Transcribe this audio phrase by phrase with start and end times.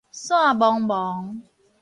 [0.11, 1.37] 散茫茫